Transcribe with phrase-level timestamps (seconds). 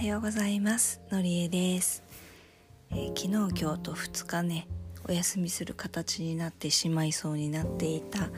[0.00, 1.02] はようございます。
[1.10, 2.02] のりえです、
[2.90, 3.28] えー、昨日
[3.62, 4.66] 今日と2日ね
[5.06, 8.30] お休みする形になってしまいそうになっていた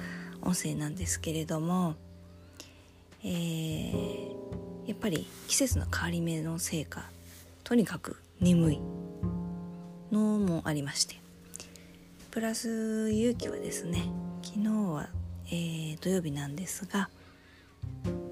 [0.43, 1.95] 音声なんですけれども、
[3.23, 7.05] えー、やっぱり季節の変わり目のせいか
[7.63, 8.81] とにかく眠い
[10.11, 11.21] のもありまして。
[12.33, 14.11] プラス勇気はですね
[14.43, 15.11] 昨日は、
[15.47, 17.09] えー、土曜日なんですが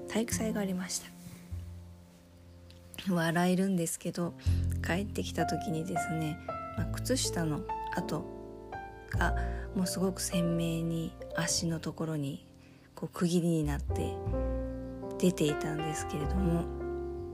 [0.09, 1.20] 体育祭がありました。
[3.09, 4.33] 笑えるんですけど
[4.85, 6.37] 帰ってきた時にですね、
[6.77, 7.61] まあ、靴下の
[7.95, 8.25] 跡
[9.11, 9.35] が
[9.75, 12.45] もうすごく鮮明に足のところに
[12.95, 14.15] こう区切りになって
[15.17, 16.65] 出ていたんですけれども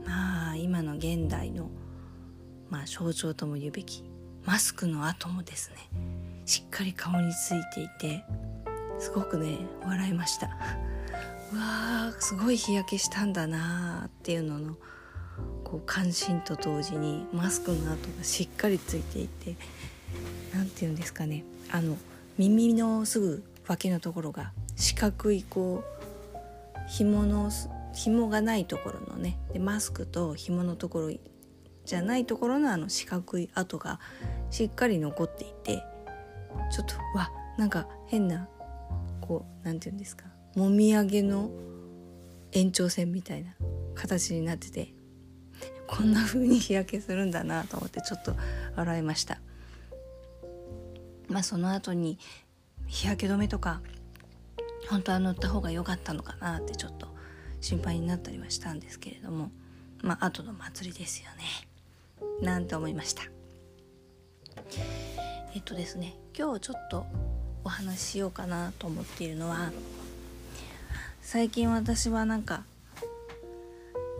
[0.04, 1.70] まあ今の現代の、
[2.70, 4.04] まあ、象徴とも言うべき
[4.44, 5.76] マスクの跡もですね
[6.46, 8.24] しっかり顔についていて
[8.98, 10.48] すごくね笑いました。
[11.52, 14.76] うわーすごい日焼けしたんだなーっていうのの
[15.64, 19.56] こう関心と同時にマスクの跡がしっかりついていて
[20.54, 21.44] 何て言うんですかね。
[21.70, 21.96] あの
[22.38, 27.50] 耳のすぐ脇のところが四角いこう紐の
[27.92, 31.12] 紐がないところのねでマスクと紐のところ
[31.84, 34.00] じゃないところのあの四角い跡が
[34.50, 35.82] しっかり残っていて
[36.70, 38.48] ちょっとわなんか変な
[39.20, 41.50] こう何て言うんですかもみあげの
[42.52, 43.54] 延長線みたいな
[43.94, 44.94] 形になってて
[45.88, 48.36] こんな風に日焼けするんだなと思ってちょっと
[48.76, 49.40] 笑いました。
[51.28, 52.18] まあその後に
[52.86, 53.80] 日焼け止めとか
[54.88, 57.08] 本当は塗った方が良かったのかなってちょっと
[57.60, 59.50] 心配になったりはしたんですけれども
[60.02, 61.44] まあ後の祭りですよね。
[62.40, 63.22] なんて思いました。
[65.54, 67.06] えっとですね今日ちょっと
[67.64, 69.72] お話ししようかなと思っているのは
[71.20, 72.64] 最近私はなんか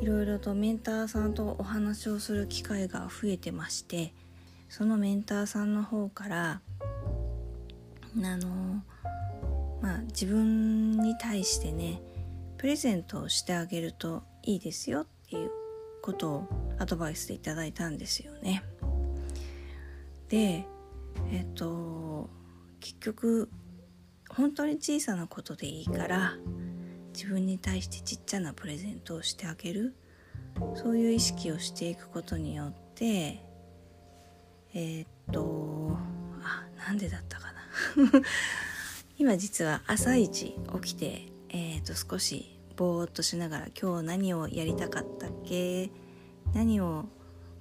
[0.01, 4.13] いろいろとメンターさんとお話をする機会が増えてまして
[4.69, 6.61] そのメンターさんの方から
[8.17, 8.83] あの
[9.81, 12.01] まあ自分に対してね
[12.59, 15.51] プレゼントをしてあげるといいですよっていう
[16.03, 18.63] ことをアドバイスでいただいたんですよね。
[20.29, 20.65] で
[21.33, 22.29] えっと
[22.81, 23.49] 結局
[24.29, 26.37] 本当に小さなことでいいから
[27.15, 29.95] 自分に対してちっちゃなプレゼントをしてあげる。
[30.75, 33.41] そういう意識をしていくことによって
[34.75, 35.97] えー、っと
[36.43, 38.23] あなんでだったかな。
[39.19, 45.91] 今実は朝一起きて、えー、っと少しぼーっとしながら今日何をやりたかったっけ？
[46.55, 47.05] 何を、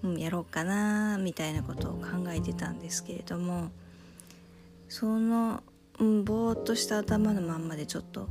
[0.03, 3.69] うん、やろうかなみたいなことを考えてたんですけれども
[4.89, 5.61] その、
[5.99, 8.29] うん、ぼーっとした頭のまんまでちょっと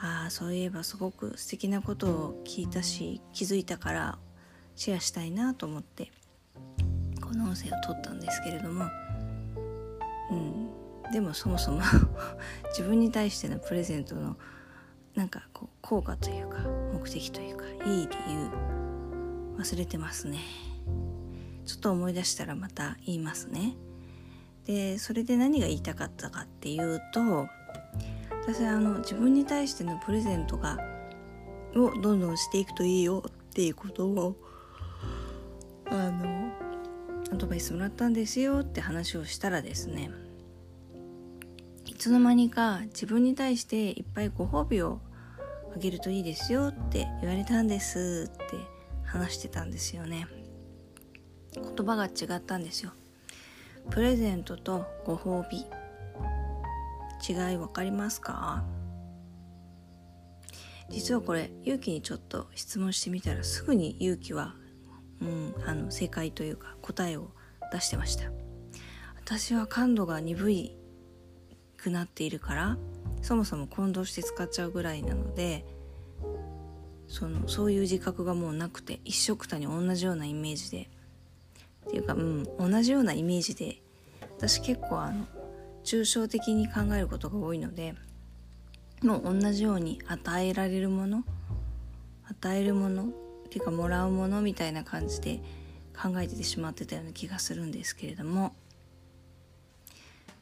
[0.00, 4.18] ああそういえばすごく素敵なことを聞いたし気づいたから
[4.76, 6.10] シェアしたいなと思って
[7.20, 8.86] この音声を撮ったんですけれども、
[10.30, 10.34] う
[11.08, 11.80] ん、でもそもそも
[12.76, 14.36] 自分に対してのプレゼントの
[15.14, 16.58] なんかこう効果というか
[16.92, 18.50] 目的というかいい理由
[19.56, 20.38] 忘れてますね。
[21.64, 23.76] ちょっと思い出したらまた言いますね。
[24.66, 27.48] でそれで何が言いたかったかっていうと
[28.46, 30.78] 私あの自分に対してのプレゼントが
[31.74, 34.36] をどんどんしていくといいよっていうことを
[35.86, 36.52] あの
[37.32, 40.10] アドバイスもらったんですよって話をしたらですね
[41.86, 45.00] いつの間にか自分に対していっぱいご褒美を
[45.74, 48.56] あげるといいですよって言われたんですって
[49.04, 50.26] 話してたんですよね。
[51.54, 52.92] 言葉が違ったんですよ。
[53.90, 55.64] プレゼントとご褒美。
[57.26, 58.64] 違い分かりますか？
[60.90, 64.54] 実はこれ勇気にちょっと質問してみたらすぐに勇気は、
[65.20, 67.30] うん、あの正解というか答えを
[67.72, 68.30] 出してました。
[69.16, 70.76] 私は感度が鈍い
[71.78, 72.76] くなっているから
[73.22, 75.64] そもそも混同して使っちゃうぐらいなので
[77.08, 80.90] そのそういう自覚がもうなくて一緒くたに同じようなイメージで。
[81.86, 83.82] っていうかうん同じようなイメージで
[84.38, 85.26] 私結構あの
[85.84, 87.94] 抽象的に考えることが多いので
[89.02, 91.24] もう同じように与えられるもの
[92.28, 93.06] 与えるものっ
[93.50, 95.40] ていうかもらうものみたいな感じで
[95.94, 98.54] 考えててしまってたような気がするんですけれども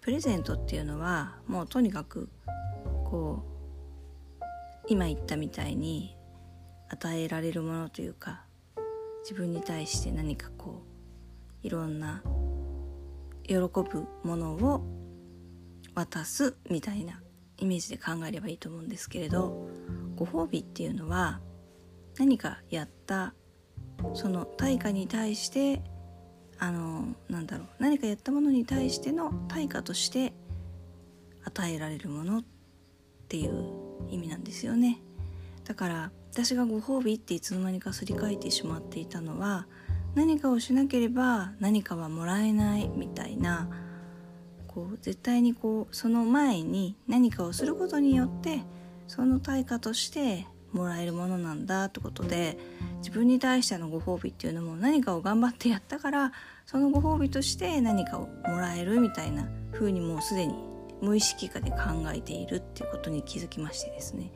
[0.00, 2.28] プレゼントっていうのはもうとにかく
[3.04, 3.42] こ
[4.40, 4.44] う
[4.88, 6.16] 今言ったみたいに
[6.88, 8.42] 与えられるものというか
[9.22, 10.82] 自分に対して何かこ
[11.62, 12.22] ういろんな
[13.46, 15.01] 喜ぶものを
[15.94, 17.20] 渡すみたいな
[17.58, 19.68] イメージで考えればいいと思うんですけれど
[20.16, 21.40] ご褒美っていうのは
[22.18, 23.34] 何かやった
[24.14, 25.82] その対価に対して
[26.58, 30.32] あのなんだろう何かやったものに対しての対価として
[31.44, 32.44] 与えられるものっ
[33.28, 33.72] ていう
[34.08, 35.00] 意味なんですよね。
[35.64, 39.66] だから私がご褒美っていつの間にかすり替えてしまっていたのは
[40.14, 43.68] 何かをしなければ何かはもらえないみたいな
[44.74, 48.60] こう絶対にこうその前に何かをすることによって
[49.06, 52.56] その対価としてもらえるものなんだってことで
[52.98, 56.32] 自分に対してのご褒美っていうのも何かを頑張ってやったから
[56.64, 60.54] そのご褒美として何かをもらえるみたいな風にもうすでに
[61.02, 61.78] 無意識化で考
[62.14, 64.30] えているっていうことに気づきましてですね。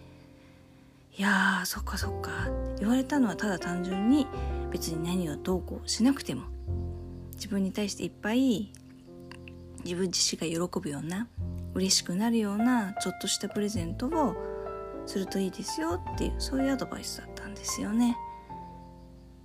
[1.17, 2.31] いやーそっかそっか。
[2.79, 4.27] 言われたのはただ単純に
[4.71, 6.43] 別に何をどうこうしなくても
[7.37, 8.73] 自分に対していっぱい
[9.87, 11.29] 自分自身が喜ぶような
[11.75, 14.35] 嬉しくなるようなちょっとしたプレゼントを
[15.07, 18.17] するといいですよっていうそういうアドバイスだったんですよね。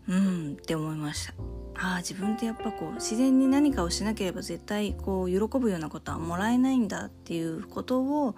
[0.07, 1.33] うんって思いました。
[1.75, 8.35] ああ自分ってやっぱこう自然に何かをしなければ絶対こう喜ぶようなことはもらえないんだっていうことを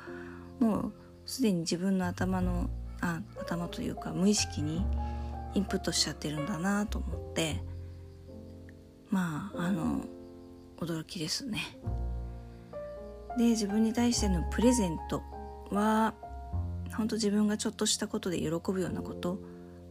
[0.60, 0.94] もう
[1.26, 2.70] すでに自分の頭の
[3.02, 4.86] あ頭というか無意識に
[5.56, 7.64] インプットしちゃってるんだなと思って
[9.10, 10.06] まああの
[10.85, 11.59] 驚きですね。
[13.38, 15.24] で自分に対してのプレゼント
[15.71, 16.13] は
[16.95, 19.39] 本当自分がちょっとしたことで喜ぶようなこと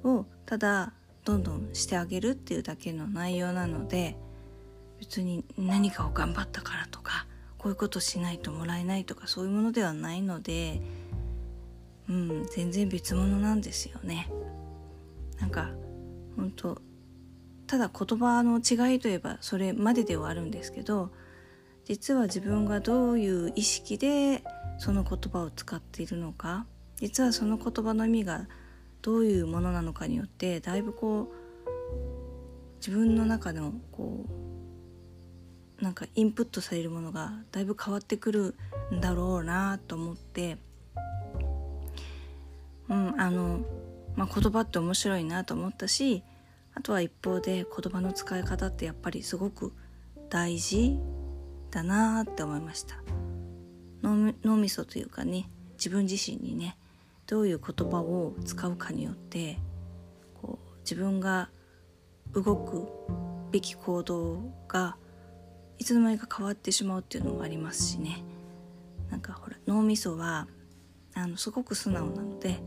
[0.05, 0.93] をただ
[1.25, 4.17] どんどんしてあげるっていうだけの内容なので
[5.01, 7.27] 別に何かを頑張ったからとか
[7.59, 10.81] こういうことしないともらえないとかそういうものではないので
[12.09, 14.31] うん全然別物なんですよね。
[15.41, 15.71] なんか
[16.37, 16.81] 本当
[17.67, 21.11] ただ言葉の違いといえばそれまでではあるんですけど
[21.85, 24.43] 実は自分がどういう意識で
[24.79, 26.67] その言葉を使っているのか
[26.97, 28.47] 実はその言葉の意味が
[29.01, 31.43] どういうものなのかによってだいぶこう
[32.77, 34.27] 自分の中のこ
[35.81, 38.55] うなんかインプットされるものがだいぶ変わってくる
[38.93, 40.59] んだろうなと思って
[42.89, 43.61] うんあの、
[44.15, 46.23] まあ、言葉って面白いなと思ったし
[46.75, 49.73] あとは一方で言葉の使い方ってやっぱりすごく
[50.31, 50.99] 大事
[51.71, 52.97] だなって思いました。
[54.03, 56.77] 脳みそというかね自分自身にね
[57.27, 59.59] どういう言葉を使うかによって
[60.41, 61.51] こう自分が
[62.33, 62.89] 動く
[63.51, 64.97] べき行動が
[65.79, 68.25] いつの間にか変わってしまうっていうのもありますしね。
[69.11, 70.49] なんかほら脳みそは
[71.15, 72.61] あのすごく素直なので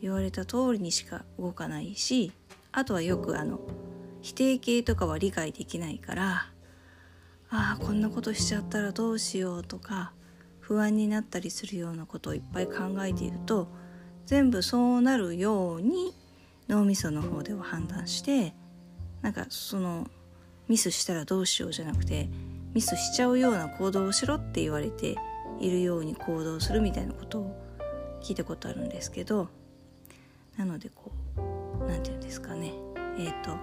[0.00, 2.32] 言われた通りにしか動かないし
[2.72, 3.60] あとはよくあの
[4.22, 6.46] 否定形とかは理解できないから
[7.50, 10.12] ああこんなことしちゃったらどうしようとか
[10.60, 12.74] 不安になったりするようなことをいっぱい考
[13.04, 13.68] えていると
[14.24, 16.14] 全部そうなるように
[16.68, 18.54] 脳みその方では判断して
[19.20, 20.06] なんかその
[20.68, 22.30] ミスしたらどうしようじゃなくて
[22.72, 25.16] ミスしちゃうような行動をしろって言われて
[25.60, 27.56] いるように行動するみたいなことを
[28.22, 29.48] 聞いたことあるんですけど
[30.56, 31.51] なのでこう
[31.92, 32.72] 何て言うんですかね。
[33.18, 33.56] えっ、ー、と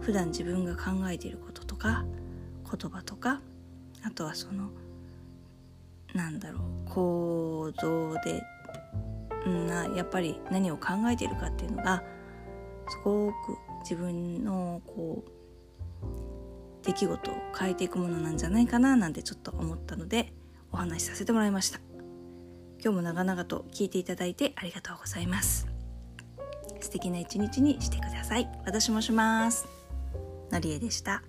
[0.00, 2.04] 普段自分が考えていることとか
[2.64, 3.40] 言葉とか
[4.02, 4.70] あとはその
[6.14, 8.42] なんだろう行動で
[9.68, 12.02] なやっぱり何を考えているかっていうのが
[12.88, 13.34] すごく
[13.80, 20.32] 自分のこう出来事を変えていくものなんじゃないかななんてちょっと思ったので
[20.72, 21.80] お話しさせてもらいました。
[22.82, 25.75] 今日も長々と聞いていただいてありがとうございます。
[26.86, 28.48] 素敵な一日にしてください。
[28.64, 29.66] 私もします。
[30.50, 31.22] のりえでした。